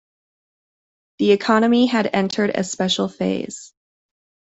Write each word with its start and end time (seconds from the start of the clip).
The 1.19 1.31
economy 1.31 1.85
had 1.85 2.09
entered 2.11 2.49
a 2.55 2.63
special 2.63 3.07
phase. 3.07 3.71